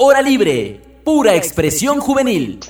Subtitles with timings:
[0.00, 2.60] Hora Libre, pura expresión juvenil.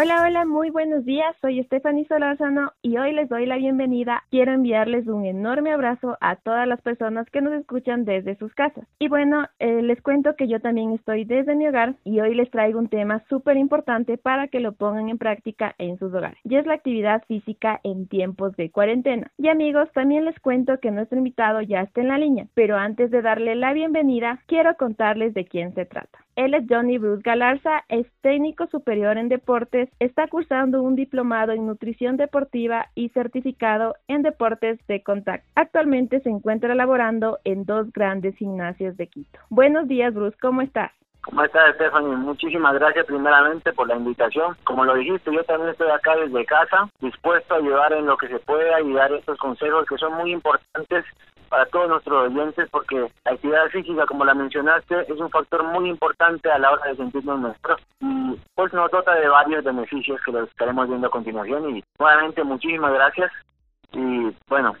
[0.00, 1.34] Hola, hola, muy buenos días.
[1.40, 4.22] Soy Stephanie Solórzano y hoy les doy la bienvenida.
[4.30, 8.86] Quiero enviarles un enorme abrazo a todas las personas que nos escuchan desde sus casas.
[9.00, 12.48] Y bueno, eh, les cuento que yo también estoy desde mi hogar y hoy les
[12.52, 16.38] traigo un tema súper importante para que lo pongan en práctica en sus hogares.
[16.44, 19.32] Y es la actividad física en tiempos de cuarentena.
[19.36, 22.46] Y amigos, también les cuento que nuestro invitado ya está en la línea.
[22.54, 26.20] Pero antes de darle la bienvenida, quiero contarles de quién se trata.
[26.38, 31.66] Él es Johnny Bruce Galarza, es técnico superior en deportes, está cursando un diplomado en
[31.66, 35.44] nutrición deportiva y certificado en deportes de contacto.
[35.56, 39.40] Actualmente se encuentra laborando en dos grandes gimnasios de Quito.
[39.50, 40.92] Buenos días, Bruce, ¿cómo estás?
[41.22, 42.14] ¿Cómo estás, Stephanie?
[42.14, 44.54] Muchísimas gracias primeramente por la invitación.
[44.62, 48.28] Como lo dijiste, yo también estoy acá desde casa, dispuesto a ayudar en lo que
[48.28, 51.04] se pueda y dar estos consejos que son muy importantes
[51.48, 55.88] para todos nuestros oyentes porque la actividad física, como la mencionaste, es un factor muy
[55.88, 60.32] importante a la hora de sentirnos nuestros y pues nos dota de varios beneficios que
[60.32, 63.32] los estaremos viendo a continuación y nuevamente muchísimas gracias
[63.92, 64.74] y bueno,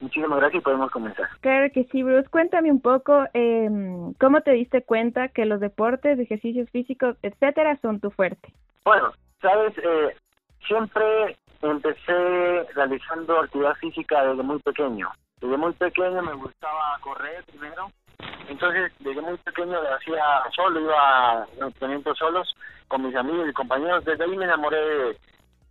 [0.00, 1.28] Muchísimas gracias y podemos comenzar.
[1.40, 2.28] Claro que sí, Bruce.
[2.30, 3.68] Cuéntame un poco eh,
[4.18, 8.50] cómo te diste cuenta que los deportes, ejercicios físicos, etcétera, son tu fuerte.
[8.82, 10.16] Bueno, sabes, eh,
[10.66, 15.10] siempre empecé realizando actividad física desde muy pequeño.
[15.40, 17.90] Desde muy pequeño me gustaba correr primero.
[18.48, 20.22] Entonces, desde muy pequeño lo hacía
[20.54, 22.54] solo, iba a entrenamientos solos
[22.88, 24.04] con mis amigos y compañeros.
[24.04, 25.16] Desde ahí me enamoré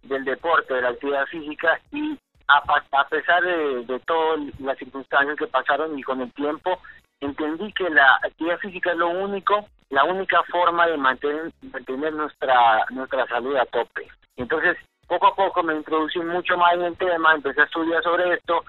[0.03, 5.47] del deporte, de la actividad física y a, pesar de, de todas las circunstancias que
[5.47, 6.79] pasaron y con el tiempo,
[7.19, 12.85] entendí que la actividad física es lo único, la única forma de mantener, mantener nuestra,
[12.89, 14.07] nuestra salud a tope.
[14.37, 18.33] Entonces, poco a poco me introducí mucho más en el tema, empecé a estudiar sobre
[18.33, 18.63] esto,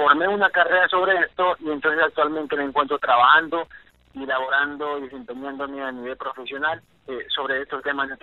[0.00, 3.68] formé una carrera sobre esto y entonces actualmente me encuentro trabajando
[4.14, 8.16] y laborando y desempeñándome a nivel profesional eh, sobre estos temas de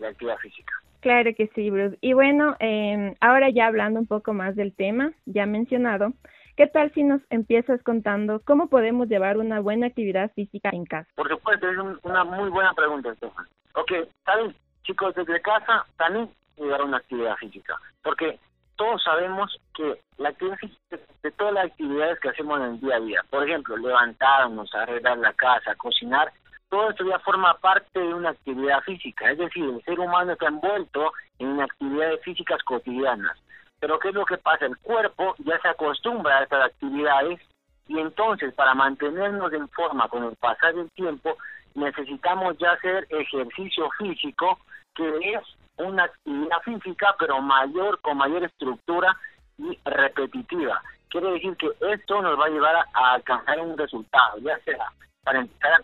[0.00, 0.72] la actividad física.
[1.00, 1.98] Claro que sí, Bruce.
[2.00, 6.12] Y bueno, eh, ahora ya hablando un poco más del tema, ya mencionado,
[6.56, 11.10] ¿qué tal si nos empiezas contando cómo podemos llevar una buena actividad física en casa?
[11.16, 13.46] Por supuesto, es una muy buena pregunta, Estefan.
[13.74, 13.92] Ok,
[14.24, 14.54] ¿saben?
[14.84, 18.38] Chicos, desde casa también llevar una actividad física, porque
[18.80, 22.96] todos sabemos que la actividad física, de todas las actividades que hacemos en el día
[22.96, 26.32] a día, por ejemplo, levantarnos, arreglar la casa, cocinar,
[26.70, 30.46] todo esto ya forma parte de una actividad física, es decir, el ser humano está
[30.46, 33.36] envuelto en actividades físicas cotidianas.
[33.80, 34.64] Pero ¿qué es lo que pasa?
[34.64, 37.38] El cuerpo ya se acostumbra a estas actividades
[37.86, 41.36] y entonces para mantenernos en forma con el pasar del tiempo
[41.74, 44.58] necesitamos ya hacer ejercicio físico
[44.94, 45.42] que es
[45.76, 49.16] una actividad física pero mayor, con mayor estructura
[49.58, 50.82] y repetitiva.
[51.08, 54.92] Quiere decir que esto nos va a llevar a, alcanzar un resultado, ya sea
[55.22, 55.80] para empezar a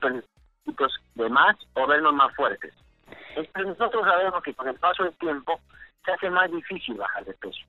[1.15, 2.73] de más o vernos más fuertes.
[3.35, 5.61] Entonces nosotros sabemos que con el paso del tiempo
[6.05, 7.65] se hace más difícil bajar de peso,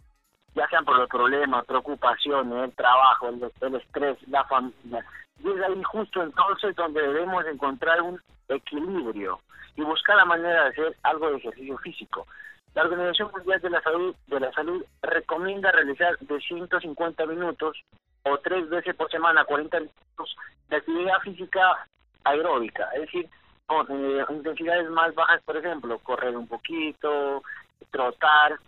[0.55, 5.05] ya sean por los problemas, preocupaciones, el trabajo, el, el estrés, la familia.
[5.43, 9.39] Y es ahí justo entonces donde debemos encontrar un equilibrio
[9.75, 12.27] y buscar la manera de hacer algo de ejercicio físico.
[12.73, 17.77] La Organización Mundial de la Salud, de la Salud recomienda realizar de 150 minutos
[18.23, 20.35] o tres veces por semana 40 minutos
[20.69, 21.87] de actividad física
[22.23, 23.29] aeróbica, es decir,
[23.65, 27.43] con eh, intensidades más bajas, por ejemplo, correr un poquito,
[27.91, 28.59] trotar,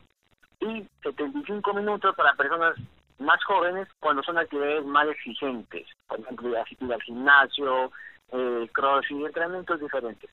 [0.62, 2.76] y 75 minutos para personas
[3.20, 7.92] más jóvenes cuando son actividades más exigentes, por ejemplo, asistir al gimnasio,
[8.32, 10.30] eh, crossfit, entrenamientos diferentes.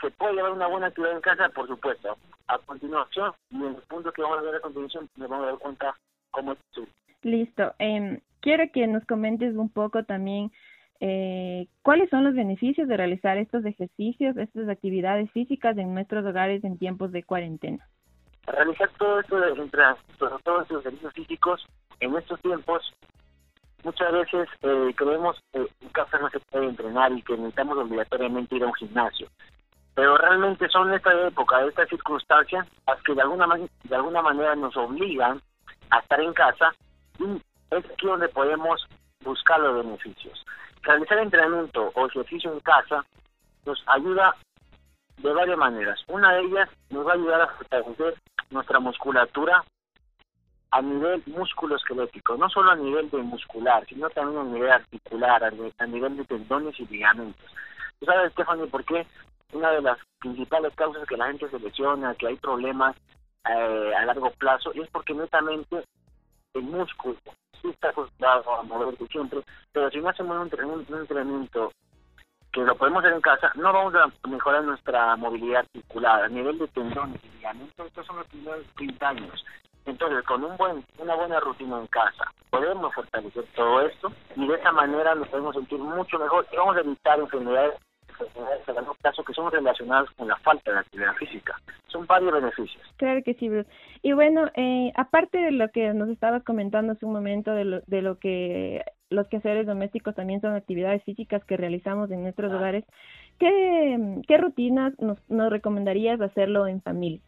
[0.00, 1.48] ¿Se puede llevar una buena actividad en casa?
[1.48, 2.16] Por supuesto.
[2.46, 5.50] A continuación, y en el punto que vamos a ver a continuación, nos vamos a
[5.50, 5.96] dar cuenta
[6.30, 6.58] cómo es.
[7.22, 7.74] Listo.
[7.78, 10.50] Eh, quiero que nos comentes un poco también
[11.00, 16.64] eh, ¿Cuáles son los beneficios de realizar estos ejercicios, estas actividades físicas en nuestros hogares
[16.64, 17.86] en tiempos de cuarentena?
[18.46, 21.66] Realizar todo esto de todos estos ejercicios físicos
[22.00, 22.92] en estos tiempos,
[23.84, 28.56] muchas veces eh, creemos que un café no se puede entrenar y que necesitamos obligatoriamente
[28.56, 29.28] ir a un gimnasio.
[29.94, 33.46] Pero realmente son esta época, estas circunstancias, las que de alguna,
[33.84, 35.40] de alguna manera nos obligan
[35.90, 36.72] a estar en casa
[37.18, 37.24] y
[37.70, 38.86] es aquí donde podemos
[39.24, 40.44] buscar los beneficios
[40.82, 43.04] realizar entrenamiento o ejercicio en casa
[43.66, 44.34] nos ayuda
[45.18, 46.00] de varias maneras.
[46.08, 48.14] Una de ellas nos va a ayudar a fortalecer
[48.50, 49.64] nuestra musculatura
[50.70, 55.42] a nivel músculo esquelético, no solo a nivel de muscular, sino también a nivel articular,
[55.44, 57.50] a nivel de tendones y ligamentos.
[57.98, 59.06] ¿Tú sabes, Stephanie, por qué?
[59.52, 62.96] Una de las principales causas que la gente se lesiona, que hay problemas
[63.48, 65.84] eh, a largo plazo, es porque netamente
[66.54, 67.16] el músculo
[67.62, 69.40] sí está acostumbrado a moverse siempre,
[69.72, 71.72] pero si no hacemos un, un entrenamiento
[72.52, 76.58] que lo podemos hacer en casa, no vamos a mejorar nuestra movilidad articular a nivel
[76.58, 77.86] de tendones y ligamentos.
[77.86, 79.44] Estos son los primeros 30 años.
[79.88, 84.54] Entonces, con un buen, una buena rutina en casa, podemos fortalecer todo esto y de
[84.54, 87.74] esa manera nos podemos sentir mucho mejor y vamos a evitar enfermedades
[88.20, 91.56] enfermedades a largo plazo que son relacionadas con la falta de actividad física.
[91.86, 92.82] Son varios beneficios.
[92.96, 93.70] Claro que sí, Bruce.
[94.02, 97.80] Y bueno, eh, aparte de lo que nos estabas comentando hace un momento, de lo,
[97.86, 102.84] de lo que los quehaceres domésticos también son actividades físicas que realizamos en nuestros hogares,
[103.38, 107.20] ¿qué, qué rutinas nos, nos recomendarías hacerlo en familia?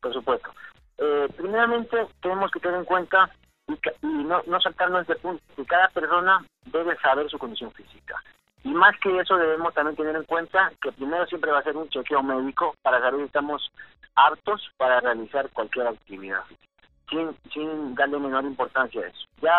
[0.00, 0.50] Por supuesto.
[0.98, 3.30] Eh, primeramente, tenemos que tener en cuenta
[3.66, 8.22] y, no, no saltarnos de punto que cada persona debe saber su condición física.
[8.62, 11.76] Y más que eso debemos también tener en cuenta que primero siempre va a ser
[11.76, 13.70] un chequeo médico para saber si estamos
[14.14, 16.44] aptos para realizar cualquier actividad
[17.08, 19.26] sin, sin darle menor importancia a eso.
[19.42, 19.52] Ya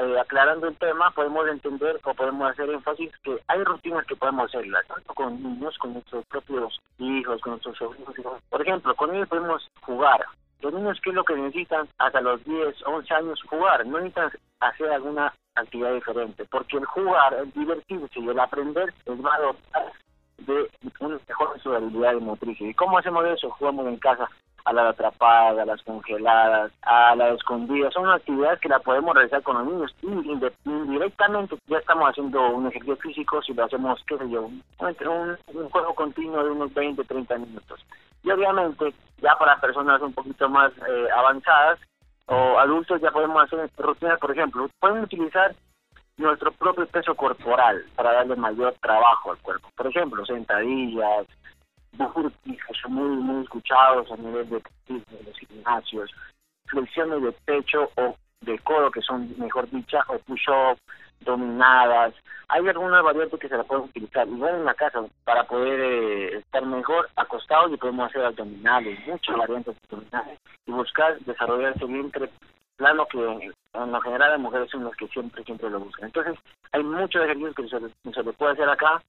[0.00, 4.48] eh, aclarando el tema, podemos entender o podemos hacer énfasis que hay rutinas que podemos
[4.48, 8.42] hacerlas, tanto con niños, con nuestros propios hijos, con nuestros sobrinos.
[8.48, 10.24] Por ejemplo, con ellos podemos jugar.
[10.62, 13.42] Los niños, ¿qué es lo que necesitan hasta los 10, 11 años?
[13.48, 13.84] Jugar.
[13.84, 14.30] No necesitan
[14.60, 19.40] hacer alguna actividad diferente, porque el jugar, el divertirse y el aprender les va a
[19.40, 19.92] dotar
[20.38, 20.70] de
[21.00, 22.60] una mejor su habilidad motriz.
[22.60, 23.50] ¿Y cómo hacemos eso?
[23.50, 24.28] Jugamos en casa
[24.78, 27.90] a la atrapada, a las congeladas, a la escondida.
[27.90, 32.66] Son actividades que la podemos realizar con los niños y indirectamente ya estamos haciendo un
[32.66, 37.04] ejercicio físico si lo hacemos, qué sé yo, un, un juego continuo de unos 20,
[37.04, 37.80] 30 minutos.
[38.22, 41.78] Y obviamente ya para personas un poquito más eh, avanzadas
[42.26, 45.54] o adultos ya podemos hacer rutinas, por ejemplo, pueden utilizar
[46.16, 49.68] nuestro propio peso corporal para darle mayor trabajo al cuerpo.
[49.76, 51.26] Por ejemplo, sentadillas,
[51.96, 56.10] que son muy, muy escuchados a nivel de, de los gimnasios,
[56.66, 60.78] flexiones de pecho o de codo que son, mejor dicha, o push-up,
[61.20, 62.14] dominadas.
[62.48, 64.26] Hay algunas variantes que se la pueden utilizar.
[64.28, 69.36] Igual en la casa, para poder eh, estar mejor acostados y podemos hacer abdominales, muchas
[69.36, 72.28] variantes abdominales y buscar desarrollar ese vientre
[72.76, 76.06] plano que en lo general las mujeres son las que siempre, siempre lo buscan.
[76.06, 76.38] Entonces,
[76.72, 79.00] hay muchos ejercicios que se, se le puede hacer acá,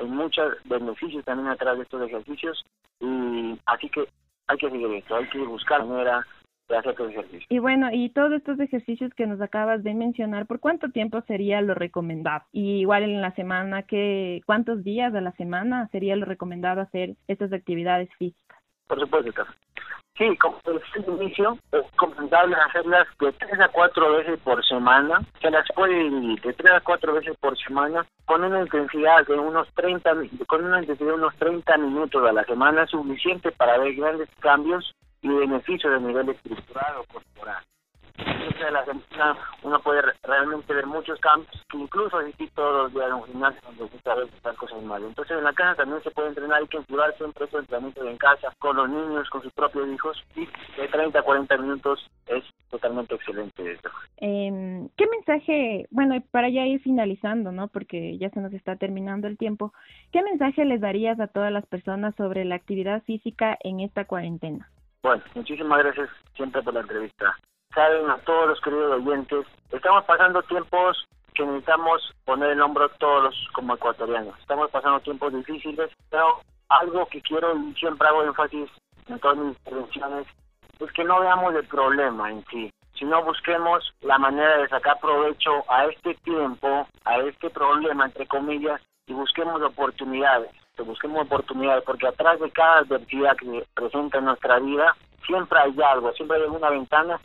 [0.00, 2.64] hay muchos beneficios también atrás de estos ejercicios
[3.00, 4.08] y así que
[4.46, 6.26] hay que seguir esto, hay que buscar manera
[6.68, 7.46] de hacer estos ejercicios.
[7.48, 11.60] Y bueno, y todos estos ejercicios que nos acabas de mencionar, ¿por cuánto tiempo sería
[11.60, 12.44] lo recomendado?
[12.52, 17.16] Y igual en la semana, ¿qué, ¿cuántos días de la semana sería lo recomendado hacer
[17.28, 18.58] estas actividades físicas?
[18.86, 19.44] Por supuesto,
[20.16, 25.20] Sí, como decía inicio, es recomendable hacerlas de 3 a 4 veces por semana.
[25.40, 29.34] Se las puede dividir de 3 a 4 veces por semana con una intensidad de
[29.34, 30.10] unos 30,
[30.46, 34.94] con una intensidad de unos 30 minutos a la semana suficiente para ver grandes cambios
[35.22, 37.64] y beneficios de nivel estructural o corporal
[38.64, 43.10] de la semana uno puede realmente ver muchos cambios, que incluso asistir todos los días
[43.10, 45.02] a un gimnasio donde gusta ver estas cosas mal.
[45.02, 48.16] Entonces en la casa también se puede entrenar, hay que enfriar siempre ese entrenamiento en
[48.16, 50.46] casa, con los niños, con sus propios hijos, y
[50.80, 53.90] de 30 a 40 minutos es totalmente excelente esto.
[54.18, 57.68] Eh, ¿Qué mensaje, bueno, para ya ir finalizando, ¿no?
[57.68, 59.72] Porque ya se nos está terminando el tiempo,
[60.12, 64.68] ¿qué mensaje les darías a todas las personas sobre la actividad física en esta cuarentena?
[65.02, 67.36] Bueno, muchísimas gracias siempre por la entrevista
[67.74, 73.34] saben a todos los queridos oyentes, estamos pasando tiempos que necesitamos poner el hombro todos
[73.52, 74.38] como ecuatorianos.
[74.40, 78.68] Estamos pasando tiempos difíciles, pero algo que quiero y siempre hago énfasis
[79.08, 80.26] en todas mis intervenciones
[80.80, 85.64] es que no veamos el problema en sí, sino busquemos la manera de sacar provecho
[85.68, 92.08] a este tiempo, a este problema, entre comillas, y busquemos oportunidades, que busquemos oportunidades, porque
[92.08, 96.70] atrás de cada adversidad que presenta en nuestra vida, siempre hay algo, siempre hay una
[96.70, 97.20] ventana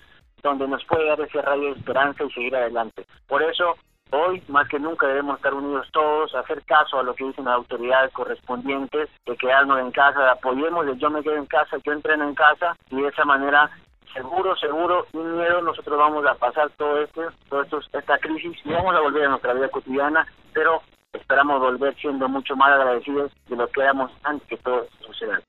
[0.50, 3.06] donde nos puede dar ese rayo de esperanza y seguir adelante.
[3.28, 3.76] Por eso,
[4.12, 7.56] hoy más que nunca debemos estar unidos todos, hacer caso a lo que dicen las
[7.56, 12.28] autoridades correspondientes, de quedarnos en casa, apoyemos de yo me quedo en casa, yo entreno
[12.28, 13.70] en casa y de esa manera
[14.14, 18.72] seguro, seguro, sin miedo, nosotros vamos a pasar todo esto, todo esto, esta crisis y
[18.72, 23.56] vamos a volver a nuestra vida cotidiana, pero esperamos volver siendo mucho más agradecidos de
[23.56, 25.42] lo que éramos antes que todo suceda.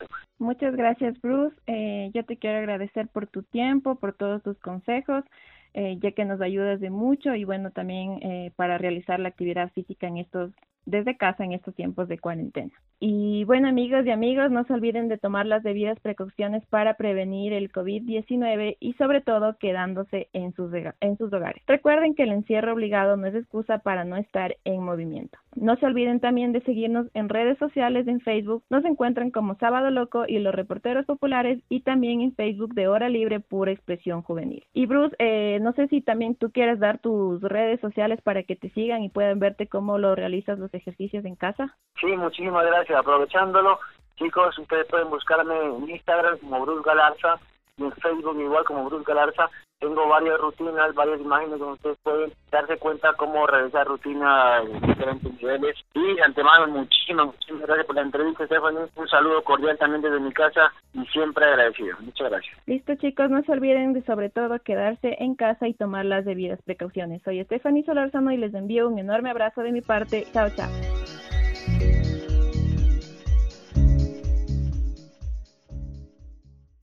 [0.57, 1.55] Muchas gracias, Bruce.
[1.67, 5.23] Eh, yo te quiero agradecer por tu tiempo, por todos tus consejos,
[5.75, 9.71] eh, ya que nos ayudas de mucho y bueno, también eh, para realizar la actividad
[9.73, 10.53] física en estos
[10.87, 12.73] desde casa en estos tiempos de cuarentena.
[12.99, 17.53] Y bueno, amigos y amigos, no se olviden de tomar las debidas precauciones para prevenir
[17.53, 21.63] el COVID-19 y sobre todo quedándose en sus, en sus hogares.
[21.67, 25.39] Recuerden que el encierro obligado no es excusa para no estar en movimiento.
[25.57, 28.63] No se olviden también de seguirnos en redes sociales en Facebook.
[28.71, 33.09] Nos encuentran como Sábado Loco y los reporteros populares y también en Facebook de Hora
[33.09, 34.65] Libre Pura Expresión Juvenil.
[34.73, 38.57] Y Bruce, eh, no sé si también tú quieres dar tus redes sociales para que
[38.57, 41.77] te sigan y puedan verte cómo lo realizas los ejercicios en casa.
[42.01, 42.99] Sí, muchísimas gracias.
[42.99, 43.81] Aprovechándolo,
[44.17, 47.41] chicos, ustedes pueden buscarme en Instagram como Bruce Galarza
[47.79, 52.79] en Facebook igual como Bruce Galarza tengo varias rutinas, varias imágenes donde ustedes pueden darse
[52.79, 55.77] cuenta cómo realizar rutinas en diferentes niveles.
[55.93, 58.81] Y de antemano, muchísimas, muchísimas gracias por la entrevista, Stephanie.
[58.97, 61.97] Un saludo cordial también desde mi casa y siempre agradecido.
[62.01, 62.57] Muchas gracias.
[62.67, 66.61] Listo, chicos, no se olviden de sobre todo quedarse en casa y tomar las debidas
[66.63, 67.23] precauciones.
[67.23, 70.27] Soy Stephanie Solarzano y les envío un enorme abrazo de mi parte.
[70.33, 70.71] Chao, chao.